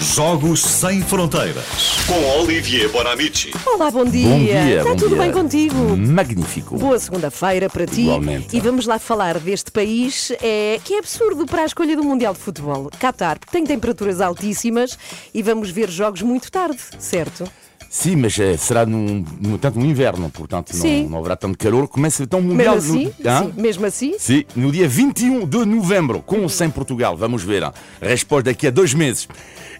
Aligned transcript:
Jogos 0.00 0.60
Sem 0.62 1.02
Fronteiras. 1.02 1.64
Com 2.06 2.40
Olivier 2.40 2.88
Bonamici. 2.90 3.50
Olá, 3.66 3.90
bom 3.90 4.04
dia. 4.04 4.28
Bom 4.28 4.38
dia, 4.38 4.76
Está 4.78 4.90
bom 4.90 4.96
tudo 4.96 5.08
dia. 5.14 5.18
bem 5.18 5.32
contigo? 5.32 5.96
Magnífico. 5.96 6.76
Boa 6.78 6.98
segunda-feira 6.98 7.68
para 7.68 7.84
ti. 7.86 8.02
Igualmente. 8.02 8.56
E 8.56 8.60
vamos 8.60 8.86
lá 8.86 8.98
falar 8.98 9.38
deste 9.40 9.72
país 9.72 10.30
é, 10.40 10.78
que 10.84 10.94
é 10.94 10.98
absurdo 11.00 11.46
para 11.46 11.62
a 11.62 11.66
escolha 11.66 11.96
do 11.96 12.04
Mundial 12.04 12.32
de 12.32 12.38
Futebol. 12.38 12.90
Qatar, 12.98 13.38
tem 13.50 13.64
temperaturas 13.66 14.20
altíssimas 14.20 14.96
e 15.34 15.42
vamos 15.42 15.70
ver 15.70 15.90
jogos 15.90 16.22
muito 16.22 16.50
tarde, 16.50 16.78
certo? 16.98 17.44
Sim, 17.90 18.16
mas 18.16 18.38
eh, 18.38 18.56
será 18.56 18.84
num, 18.84 19.24
no 19.40 19.56
tanto 19.58 19.78
no 19.78 19.86
inverno, 19.86 20.28
portanto 20.30 20.72
não, 20.76 21.08
não 21.08 21.18
haverá 21.18 21.36
tanto 21.36 21.56
calor. 21.56 21.88
Começa 21.88 22.22
então 22.22 22.38
o 22.38 22.42
Mesmo 22.42 22.54
Mundial 22.56 22.76
assim? 22.76 23.04
no? 23.04 23.38
Sim, 23.38 23.52
mesmo 23.60 23.86
assim? 23.86 24.18
Sim, 24.18 24.44
no 24.54 24.70
dia 24.70 24.86
21 24.86 25.46
de 25.46 25.64
novembro, 25.64 26.20
com 26.20 26.40
ou 26.42 26.48
sem 26.50 26.68
Portugal. 26.68 27.16
Vamos 27.16 27.42
ver. 27.42 27.64
A 27.64 27.72
resposta 28.00 28.50
daqui 28.50 28.66
a 28.66 28.70
dois 28.70 28.92
meses. 28.92 29.26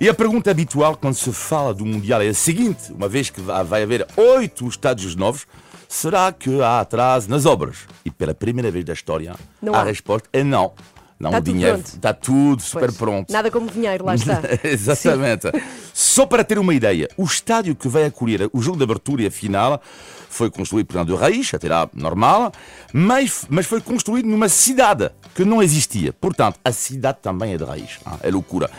E 0.00 0.08
a 0.08 0.14
pergunta 0.14 0.50
habitual 0.50 0.96
quando 0.96 1.14
se 1.14 1.30
fala 1.32 1.75
do 1.75 1.84
Mundial 1.84 2.22
é 2.22 2.29
a 2.29 2.34
seguinte: 2.34 2.90
uma 2.93 3.08
vez 3.08 3.29
que 3.31 3.40
va- 3.43 3.62
vai 3.62 3.82
haver 3.82 4.07
oito 4.17 4.67
estádios 4.67 5.14
novos, 5.14 5.46
será 5.86 6.32
que 6.32 6.62
há 6.62 6.81
atraso 6.81 7.29
nas 7.29 7.45
obras? 7.45 7.76
E 8.04 8.11
pela 8.11 8.32
primeira 8.34 8.70
vez 8.70 8.84
da 8.86 8.95
história, 8.95 9.34
Não 9.61 9.75
a 9.75 9.81
há. 9.81 9.84
resposta 9.84 10.29
é 10.32 10.43
não. 10.43 10.72
Não, 11.18 11.31
Está 11.31 11.39
o 11.39 11.43
dinheiro 11.43 11.75
pronto. 11.79 11.86
está 11.86 12.13
tudo 12.13 12.63
super 12.63 12.86
Pois. 12.86 12.96
pronto. 12.96 13.32
Nada 13.32 13.50
como 13.50 13.68
dinheiro, 13.68 14.04
lá 14.04 14.14
está. 14.14 14.40
Exatamente. 14.63 15.49
Só 15.93 16.26
para 16.26 16.45
ter 16.45 16.59
uma 16.59 16.72
ideia, 16.72 17.09
o 17.17 17.25
estádio 17.25 17.75
que 17.75 17.89
vai 17.89 18.04
acolher 18.04 18.49
o 18.53 18.63
jogo 18.63 18.76
de 18.76 18.85
abertura 18.85 19.23
e 19.23 19.26
a 19.26 19.31
final 19.31 19.82
foi 20.31 20.50
construído 20.50 20.86
por 20.86 21.04
de 21.04 21.14
raiz, 21.17 21.53
até 21.54 21.68
lá 21.68 21.89
normal, 21.93 22.53
mas, 22.93 23.46
mas 23.49 23.67
foi 23.67 23.81
construído 23.81 24.26
numa 24.26 24.49
cidade 24.49 25.11
que 25.35 25.45
não 25.45 25.62
existia. 25.62 26.12
Portanto, 26.12 26.61
a 26.64 26.71
cidade 26.71 27.18
também 27.21 27.54
é 27.54 27.57
de 27.57 27.64
raiz. 27.64 27.98
ah, 28.07 28.18
É 28.23 28.31
loucura. 28.31 28.71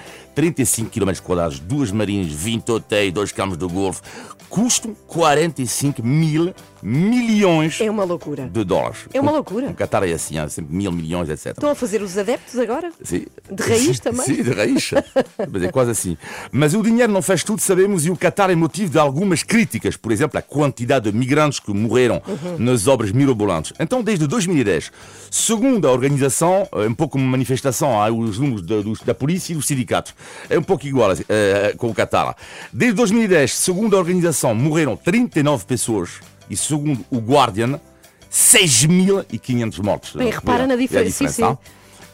35 0.43 0.89
km 0.89 1.11
quadrados, 1.21 1.59
duas 1.59 1.91
marinhas, 1.91 2.31
20 2.31 2.71
hotéis, 2.71 3.11
dois 3.11 3.29
campos 3.33 3.57
de 3.57 3.67
golfe, 3.67 4.01
custam 4.47 4.95
45 5.05 6.01
mil 6.01 6.53
milhões 6.81 7.81
É 7.81 7.91
uma 7.91 8.05
loucura. 8.05 8.47
de 8.47 8.63
dólares. 8.63 8.99
É 9.13 9.19
uma 9.19 9.31
loucura. 9.31 9.67
O 9.67 9.73
Qatar 9.75 10.01
é 10.03 10.13
assim, 10.13 10.37
há 10.39 10.47
sempre 10.47 10.73
mil 10.73 10.91
milhões, 10.93 11.27
etc. 11.29 11.47
Estão 11.47 11.69
a 11.69 11.75
fazer 11.75 12.01
os 12.01 12.17
adeptos 12.17 12.57
agora? 12.57 12.89
Sim. 13.03 13.25
De 13.51 13.61
raiz 13.63 13.99
também? 13.99 14.25
Sim, 14.25 14.41
de 14.41 14.49
raiz. 14.51 14.91
Mas 15.51 15.63
é 15.63 15.71
quase 15.71 15.91
assim. 15.91 16.17
Mas 16.53 16.73
o 16.73 16.81
dinheiro 16.81 17.11
não 17.11 17.21
faz 17.21 17.43
tudo, 17.43 17.61
sabemos, 17.61 18.05
e 18.05 18.09
o 18.09 18.15
Qatar 18.15 18.49
é 18.49 18.55
motivo 18.55 18.91
de 18.91 18.97
algumas 18.97 19.43
críticas. 19.43 19.97
Por 19.97 20.11
exemplo, 20.13 20.39
a 20.39 20.41
quantidade 20.41 21.11
de 21.11 21.17
migrantes 21.17 21.59
que 21.59 21.71
morreram 21.73 22.21
Uhum. 22.25 22.57
nas 22.59 22.87
obras 22.87 23.11
mirabolantes. 23.11 23.73
Então, 23.79 24.01
desde 24.01 24.25
2010, 24.25 24.89
segundo 25.29 25.85
a 25.87 25.91
organização, 25.91 26.67
é 26.71 26.87
um 26.87 26.93
pouco 26.95 27.17
uma 27.17 27.27
manifestação, 27.27 28.01
há 28.01 28.09
os 28.09 28.39
números 28.39 28.61
da, 28.65 28.75
da 29.05 29.13
polícia 29.13 29.51
e 29.51 29.55
dos 29.55 29.67
sindicatos. 29.67 30.13
É 30.49 30.57
um 30.57 30.63
pouco 30.63 30.85
igual 30.85 31.11
eh, 31.27 31.73
com 31.77 31.89
o 31.89 31.93
Qatar. 31.93 32.35
Desde 32.71 32.95
2010, 32.95 33.53
segundo 33.53 33.95
a 33.95 33.99
organização, 33.99 34.55
morreram 34.55 34.95
39 34.95 35.65
pessoas. 35.65 36.19
E 36.49 36.57
segundo 36.57 37.05
o 37.11 37.19
Guardian, 37.19 37.79
6.500 38.31 39.83
mortos. 39.83 40.15
Bem, 40.15 40.31
repara 40.31 40.65
na 40.65 40.73
É 40.73 40.77
a 40.77 40.79
diferença, 40.79 41.27
sim, 41.27 41.43
sim. 41.43 41.57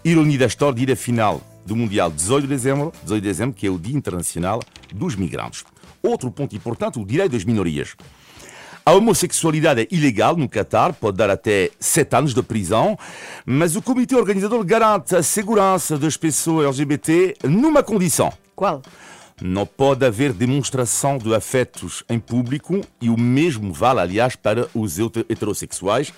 Ironia 0.03 0.39
da 0.39 0.45
história, 0.45 0.85
dia 0.85 0.95
final 0.95 1.41
do 1.65 1.75
Mundial 1.75 2.11
18 2.11 2.43
de 2.43 2.47
dezembro, 2.47 2.93
18 3.03 3.21
de 3.21 3.27
dezembro, 3.27 3.55
que 3.55 3.65
é 3.65 3.69
o 3.69 3.79
Dia 3.79 3.95
Internacional 3.95 4.61
dos 4.93 5.15
Migrantes. 5.15 5.63
Outro 6.01 6.29
ponto 6.29 6.55
importante, 6.55 6.99
o 6.99 7.05
direito 7.05 7.31
das 7.31 7.43
minorias. 7.43 7.95
A 8.87 8.91
homossexualidade 8.93 9.81
é 9.81 9.87
ilegal 9.89 10.35
no 10.37 10.47
Catar, 10.47 10.93
pode 10.93 11.17
dar 11.17 11.27
até 11.31 11.71
sete 11.79 12.15
anos 12.15 12.35
de 12.35 12.43
prisão, 12.43 12.95
mas 13.43 13.75
o 13.75 13.81
comitê 13.81 14.15
organizador 14.15 14.63
garante 14.63 15.15
a 15.15 15.23
segurança 15.23 15.97
das 15.97 16.15
pessoas 16.15 16.67
LGBT 16.67 17.35
numa 17.45 17.81
condição. 17.81 18.31
Qual? 18.55 18.83
Não 19.41 19.65
pode 19.65 20.05
haver 20.05 20.31
demonstração 20.31 21.17
de 21.17 21.33
afetos 21.33 22.03
em 22.07 22.19
público 22.19 22.79
e 23.01 23.09
o 23.09 23.19
mesmo 23.19 23.73
vale, 23.73 24.01
aliás, 24.01 24.35
para 24.35 24.67
os 24.73 24.99
heter- 24.99 25.25
heterossexuais. 25.27 26.13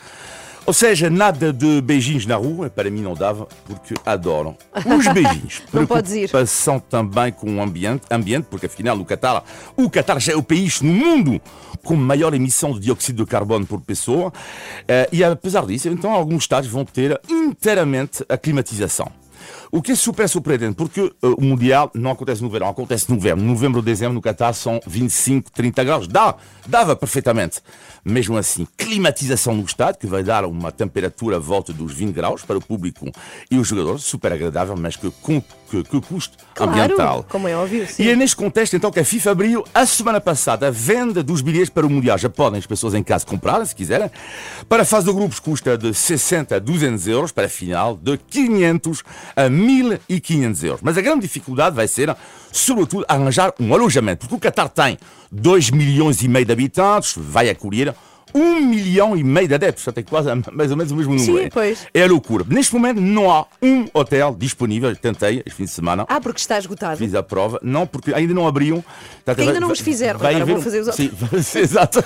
Ou 0.68 0.74
seja, 0.74 1.10
nada 1.10 1.54
de 1.54 1.80
beijinhos 1.82 2.26
na 2.26 2.36
rua, 2.36 2.70
para 2.70 2.90
mim 2.92 3.02
não 3.02 3.14
dava, 3.14 3.48
porque 3.66 3.94
adoram 4.06 4.58
os 4.76 5.08
beijinhos. 5.14 5.62
Não 5.72 5.88
podes 5.88 6.12
ir. 6.12 6.28
Preocupação 6.30 6.78
também 6.78 7.32
com 7.32 7.56
o 7.56 7.62
ambiente, 7.62 8.04
ambiente, 8.12 8.48
porque 8.50 8.66
afinal 8.66 8.98
o 8.98 9.06
Qatar, 9.06 9.42
o 9.78 9.90
Qatar 9.90 10.20
já 10.20 10.34
é 10.34 10.36
o 10.36 10.44
país 10.44 10.82
no 10.82 10.92
mundo 10.92 11.42
com 11.86 11.96
maior 11.96 12.34
emissão 12.34 12.74
de 12.74 12.82
dióxido 12.82 13.24
de 13.24 13.32
carbono 13.32 13.66
por 13.66 13.80
pessoa. 13.80 14.34
Eh, 14.86 15.08
E 15.14 15.24
apesar 15.24 15.66
disso, 15.66 15.88
então 15.88 16.12
alguns 16.12 16.44
estados 16.44 16.70
vão 16.70 16.84
ter 16.84 17.18
inteiramente 17.30 18.26
a 18.28 18.38
climatização. 18.38 19.10
O 19.72 19.82
que 19.82 19.92
é 19.92 19.96
super 19.96 20.28
surpreendente, 20.30 20.76
porque 20.76 21.02
eh, 21.02 21.28
o 21.38 21.42
Mundial 21.42 21.92
não 21.94 22.12
acontece 22.12 22.42
no 22.42 22.50
verão, 22.50 22.70
acontece 22.70 23.10
no 23.10 23.16
novembro. 23.16 23.44
Novembro, 23.44 23.82
dezembro, 23.82 24.14
no 24.14 24.22
Qatar 24.22 24.54
são 24.54 24.80
25, 24.86 25.52
30 25.52 25.84
graus. 25.84 26.08
Dá, 26.08 26.36
dava 26.66 26.96
perfeitamente. 26.96 27.60
Mesmo 28.04 28.38
assim, 28.38 28.66
climatização 28.78 29.54
no 29.56 29.64
estádio, 29.64 30.00
que 30.00 30.08
vai 30.08 30.24
dar 30.24 30.46
uma 30.46 30.72
temperatura 30.72 31.36
à 31.36 31.40
volta 31.40 31.74
dos 31.74 31.94
20 31.94 32.14
graus 32.14 32.42
para 32.44 32.58
o 32.58 32.62
público 32.62 33.12
e 33.52 33.58
os 33.58 33.68
jogadores, 33.68 34.04
super 34.04 34.32
agradável, 34.32 34.76
mas 34.78 34.96
que, 34.96 35.12
com, 35.22 35.42
que, 35.70 35.84
que 35.84 36.02
custo 36.02 36.38
Claro, 36.54 36.72
ambiental. 36.72 37.26
como 37.30 37.48
é 37.48 37.56
óbvio, 37.56 37.86
sim. 37.88 38.04
E 38.04 38.10
é 38.10 38.16
neste 38.16 38.36
contexto 38.36 38.76
então 38.76 38.90
que 38.92 39.00
a 39.00 39.06
FIFA 39.06 39.32
abriu 39.32 39.64
a 39.74 39.86
semana 39.86 40.22
passada 40.22 40.68
a 40.68 40.72
venda 40.72 41.22
dos 41.22 41.42
bilhetes 41.42 41.70
para 41.70 41.86
o 41.86 41.90
Mundial. 41.90 42.18
Já 42.18 42.30
podem 42.30 42.58
as 42.60 42.66
pessoas 42.66 42.94
em 42.94 43.04
casa 43.04 43.26
comprar, 43.26 43.64
se 43.66 43.76
quiserem. 43.76 44.10
Para 44.70 44.84
a 44.84 44.86
fase 44.86 45.06
de 45.06 45.14
grupos 45.14 45.40
custa 45.40 45.78
de 45.78 45.94
60 45.94 46.56
a 46.56 46.60
200 46.60 47.08
euros, 47.08 47.32
para 47.32 47.46
a 47.46 47.50
final 47.50 47.96
de 47.96 48.18
500 48.18 49.04
a 49.36 49.50
1500 49.50 50.64
euros. 50.64 50.82
Mas 50.84 50.98
a 50.98 51.02
grande 51.02 51.22
dificuldade 51.22 51.76
vai 51.76 51.88
ser, 51.88 52.16
sobretudo, 52.52 53.06
arranjar 53.08 53.54
um 53.60 53.74
alojamento. 53.74 54.28
Porque 54.28 54.36
o 54.48 54.52
Qatar 54.52 54.70
tem 54.70 54.98
2 55.32 55.72
milhões 55.72 56.22
e 56.22 56.28
meio 56.28 56.46
de 56.46 56.52
habitantes, 56.52 57.14
vai 57.18 57.50
acolher 57.50 57.94
um 58.36 58.60
milhão 58.60 59.16
e 59.16 59.24
meio 59.24 59.48
de 59.48 59.54
adeptos, 59.56 59.84
já 59.86 59.92
tem 59.92 60.04
quase 60.04 60.28
mais 60.52 60.70
ou 60.70 60.78
menos 60.78 60.92
o 60.92 60.96
mesmo 60.96 61.16
número. 61.16 61.44
Sim, 61.44 61.50
pois. 61.52 61.88
É 61.94 62.04
a 62.04 62.08
loucura. 62.08 62.46
Neste 62.48 62.74
momento 62.74 63.00
não 63.00 63.32
há 63.32 63.46
um 63.62 63.88
hotel 63.94 64.36
disponível, 64.38 64.94
tentei 64.96 65.42
este 65.46 65.56
fim 65.56 65.64
de 65.64 65.72
semana. 65.72 66.06
Ah, 66.10 66.20
porque 66.20 66.40
está 66.40 66.58
esgotado. 66.60 66.98
Fiz 66.98 67.16
a 67.16 67.24
prova, 67.24 67.58
não, 67.64 67.88
porque 67.88 68.14
ainda 68.14 68.34
não 68.34 68.46
abriam. 68.46 68.84
Ainda 69.26 69.44
vai- 69.46 69.60
não 69.60 69.72
os 69.72 69.80
fizeram, 69.80 70.20
vai 70.20 70.36
agora 70.36 70.54
vão 70.54 70.62
fazer 70.62 70.82
os 70.82 70.94
Sim, 70.94 71.10
vai- 71.14 71.40
exato. 71.64 72.04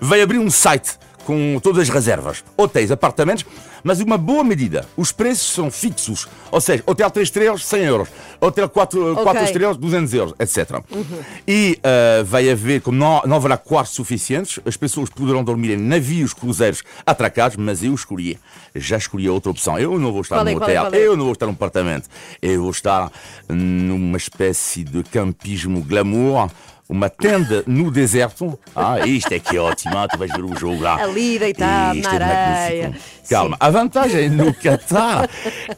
Vai 0.00 0.22
abrir 0.22 0.38
um 0.38 0.50
site 0.50 0.96
com 1.26 1.58
todas 1.60 1.82
as 1.82 1.88
reservas, 1.88 2.44
hotéis, 2.56 2.92
apartamentos, 2.92 3.44
mas 3.82 4.00
uma 4.00 4.16
boa 4.16 4.44
medida. 4.44 4.86
Os 4.96 5.10
preços 5.10 5.52
são 5.52 5.72
fixos, 5.72 6.28
ou 6.52 6.60
seja, 6.60 6.84
hotel 6.86 7.10
3 7.10 7.26
estrelas, 7.26 7.64
100 7.64 7.82
euros, 7.82 8.08
hotel 8.40 8.68
4, 8.68 9.12
Ok. 9.12 9.24
4 9.24 9.44
estrelas, 9.44 9.76
200 9.76 10.14
euros, 10.14 10.34
etc. 10.38 10.80
Uhum. 10.90 11.04
E 11.46 11.78
ah, 11.82 12.22
vai 12.24 12.48
haver, 12.48 12.80
como 12.80 12.96
não, 12.96 13.22
não 13.26 13.36
haverá 13.36 13.56
quartos 13.56 13.94
suficientes, 13.94 14.60
as 14.64 14.76
pessoas 14.76 15.10
poderão 15.10 15.42
dormir 15.42 15.72
em 15.72 15.76
navios, 15.76 16.32
cruzeiros 16.32 16.84
atracados, 17.04 17.56
mas 17.56 17.82
eu 17.82 17.92
escolhi, 17.92 18.38
já 18.72 18.96
escolhi 18.96 19.26
a 19.26 19.32
outra 19.32 19.50
opção. 19.50 19.76
Eu 19.76 19.98
não 19.98 20.12
vou 20.12 20.20
estar 20.20 20.46
é, 20.46 20.54
qual 20.54 20.70
é, 20.70 20.80
hotel, 20.80 21.00
é? 21.00 21.06
eu 21.06 21.16
não 21.16 21.24
vou 21.24 21.32
estar 21.32 21.46
num 21.46 21.52
apartamento, 21.52 22.08
eu 22.40 22.62
vou 22.62 22.70
estar 22.70 23.10
numa 23.48 24.16
espécie 24.16 24.84
de 24.84 25.02
campismo 25.02 25.82
glamour. 25.82 26.48
Uma 26.88 27.10
tenda 27.10 27.64
no 27.66 27.90
deserto. 27.90 28.58
Ah, 28.74 29.00
isto 29.06 29.32
é 29.32 29.40
que 29.40 29.56
é 29.56 29.60
ótimo. 29.60 29.98
Ah, 29.98 30.06
tu 30.06 30.16
vais 30.16 30.30
ver 30.30 30.44
o 30.44 30.56
jogo 30.56 30.80
lá. 30.80 31.02
Ali, 31.02 31.36
deitado, 31.38 31.98
Isto 31.98 32.12
na 32.12 32.16
é 32.16 32.64
areia. 32.64 32.94
Calma, 33.28 33.56
a 33.58 33.70
vantagem 33.70 34.30
no 34.30 34.54
Qatar 34.54 35.28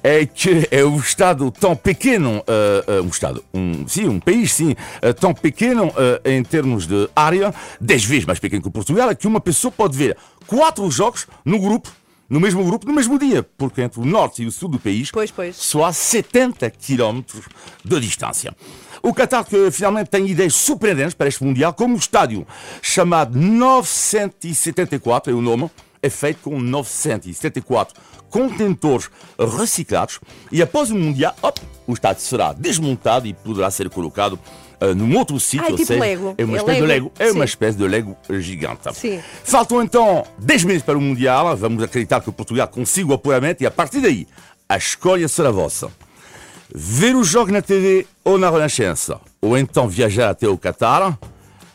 é 0.03 0.27
que 0.27 0.69
é 0.71 0.85
um 0.85 0.99
Estado 0.99 1.51
tão 1.51 1.75
pequeno, 1.75 2.45
ah, 2.47 3.01
um 3.03 3.09
Estado, 3.09 3.43
um, 3.55 3.89
sim, 3.89 4.07
um 4.07 4.21
país, 4.21 4.53
sim, 4.53 4.77
ah, 5.01 5.15
tão 5.15 5.33
pequeno 5.33 5.91
ah, 5.97 6.21
em 6.29 6.43
termos 6.43 6.87
de 6.87 7.09
área, 7.17 7.55
10 7.81 8.05
vezes 8.05 8.25
mais 8.27 8.39
pequeno 8.39 8.63
que 8.63 8.71
Portugal, 8.71 9.09
é 9.09 9.15
que 9.15 9.27
uma 9.27 9.41
pessoa 9.41 9.73
pode 9.73 9.97
ver 9.97 10.15
quatro 10.47 10.91
jogos 10.91 11.27
no 11.43 11.59
grupo, 11.59 11.91
no 12.29 12.39
mesmo 12.39 12.63
grupo, 12.63 12.87
no 12.87 12.93
mesmo 12.93 13.19
dia, 13.19 13.43
porque 13.57 13.81
entre 13.81 13.99
o 13.99 14.05
norte 14.05 14.43
e 14.43 14.47
o 14.47 14.53
sul 14.53 14.69
do 14.69 14.79
país 14.79 15.11
Pois, 15.11 15.31
pois. 15.31 15.57
só 15.57 15.87
há 15.87 15.93
70 15.93 16.69
quilómetros 16.71 17.47
de 17.83 17.99
distância. 18.01 18.55
O 19.09 19.15
Qatar 19.15 19.43
que 19.43 19.71
finalmente 19.71 20.09
tem 20.09 20.27
ideias 20.29 20.55
surpreendentes 20.55 21.15
para 21.15 21.29
este 21.29 21.43
Mundial, 21.43 21.73
como 21.73 21.95
o 21.95 21.99
estádio 21.99 22.47
chamado 22.83 23.39
974, 23.39 25.33
é 25.33 25.35
o 25.35 25.41
nome, 25.41 25.71
é 26.03 26.11
feito 26.11 26.41
com 26.43 26.61
974 26.61 27.99
contentores 28.29 29.09
reciclados 29.59 30.21
e 30.53 30.61
após 30.61 30.91
o 30.91 30.95
Mundial, 30.95 31.35
op, 31.41 31.59
o 31.87 31.95
estádio 31.95 32.21
será 32.21 32.53
desmontado 32.53 33.27
e 33.27 33.33
poderá 33.33 33.71
ser 33.71 33.89
colocado 33.89 34.39
ah, 34.79 34.95
num 34.95 35.17
outro 35.17 35.41
sítio. 35.41 35.65
Ah, 35.65 35.71
é 35.71 35.77
tipo 35.77 35.87
seja, 35.87 36.01
Lego. 36.01 36.35
É 36.37 36.45
uma 36.45 36.59
É 36.59 36.61
espécie 36.61 36.81
de 36.83 36.87
Lego. 36.87 37.05
Lego. 37.07 37.13
É 37.19 37.25
uma 37.33 37.33
Sim. 37.33 37.45
espécie 37.45 37.79
de 37.79 37.89
Lego 37.89 38.17
gigante. 38.29 38.95
Sim. 38.95 39.23
Faltam 39.43 39.83
então 39.83 40.23
10 40.39 40.65
meses 40.65 40.83
para 40.83 40.99
o 40.99 41.01
Mundial. 41.01 41.57
Vamos 41.57 41.83
acreditar 41.83 42.21
que 42.21 42.31
Portugal 42.31 42.69
consiga 42.69 43.13
o 43.13 43.15
apuramento 43.15 43.63
e 43.63 43.67
a 43.67 43.71
partir 43.71 44.01
daí 44.03 44.29
a 44.69 44.77
escolha 44.77 45.27
será 45.29 45.51
vossa. 45.51 45.91
Ver 46.75 47.17
o 47.17 47.25
jogo 47.25 47.51
na 47.51 47.63
TV 47.63 48.07
ou 48.23 48.37
na 48.37 48.51
Renascença, 48.51 49.19
ou 49.41 49.57
então 49.57 49.89
viajar 49.89 50.31
até 50.31 50.47
o 50.47 50.59
Qatar, 50.59 51.19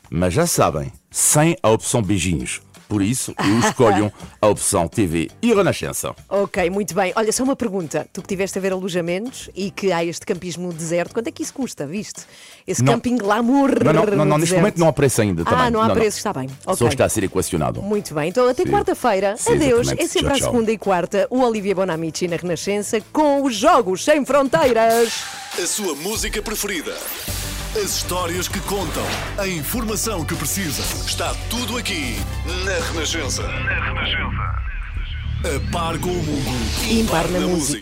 mas 0.10 0.34
já 0.34 0.46
sabem, 0.46 0.94
sem 1.10 1.58
a 1.64 1.70
opção 1.70 2.02
beijinhos, 2.02 2.62
Por 2.94 3.02
isso, 3.02 3.34
eu 3.40 3.60
escolho 3.68 4.14
a 4.40 4.48
opção 4.48 4.88
TV 4.88 5.32
e 5.42 5.52
Renascença. 5.52 6.14
Ok, 6.30 6.70
muito 6.70 6.94
bem. 6.94 7.12
Olha, 7.16 7.32
só 7.32 7.44
uma 7.44 7.56
pergunta. 7.56 8.08
Tu 8.14 8.22
que 8.22 8.28
estiveste 8.28 8.60
a 8.60 8.62
ver 8.62 8.72
alojamentos 8.72 9.50
e 9.56 9.72
que 9.72 9.92
há 9.92 10.06
este 10.06 10.24
campismo 10.28 10.68
no 10.68 10.74
deserto, 10.74 11.12
quanto 11.12 11.28
é 11.28 11.32
que 11.32 11.42
isso 11.42 11.52
custa, 11.56 11.88
viste? 11.88 12.22
Esse 12.68 12.84
Não. 12.84 12.94
camping 12.94 13.18
glamour. 13.18 13.84
Não, 13.84 13.92
não, 13.94 14.06
não, 14.06 14.26
não, 14.26 14.38
neste 14.38 14.54
momento 14.54 14.78
não 14.78 14.88
há 14.88 14.94
preço 14.94 15.24
ainda. 15.24 15.42
Ah, 15.42 15.46
também. 15.50 15.72
não 15.72 15.82
há 15.82 15.90
preço, 15.90 16.18
está 16.18 16.32
bem. 16.32 16.48
Só 16.66 16.72
Ok. 16.74 16.88
está 16.90 17.06
a 17.06 17.10
ser 17.10 17.24
equacionado. 17.24 17.82
Muito 17.82 18.14
bem, 18.14 18.30
então 18.30 18.48
até 18.48 18.64
quarta-feira. 18.64 19.32
Adeus. 19.48 19.88
exatamente. 19.88 20.04
É 20.04 20.08
sempre 20.08 20.28
Tchau, 20.28 20.36
à 20.36 20.40
tchau. 20.40 20.52
segunda 20.52 20.72
e 20.72 20.78
quarta 20.78 21.28
o 21.32 21.42
Olivia 21.42 21.74
Bonamici 21.74 22.28
na 22.28 22.36
Renascença 22.36 23.02
com 23.12 23.42
os 23.42 23.56
Jogos 23.56 24.06
Sem 24.06 24.24
Fronteiras. 24.24 25.24
A 25.60 25.66
sua 25.66 25.96
música 25.96 26.44
preferida. 26.44 26.94
As 27.76 27.96
histórias 27.96 28.48
que 28.48 28.60
contam. 28.62 29.04
A 29.36 29.48
informação 29.48 30.24
que 30.24 30.36
precisa. 30.36 30.84
Está 31.08 31.34
tudo 31.50 31.76
aqui 31.76 32.16
na 32.64 32.86
Renascença. 32.92 33.42
Na 33.42 33.86
Renascença. 33.86 34.64
A 35.44 35.72
par 35.72 35.98
com 35.98 36.12
o 36.12 36.24
mundo. 36.24 36.92
Impar 36.92 37.28
na 37.30 37.40
música. 37.40 37.82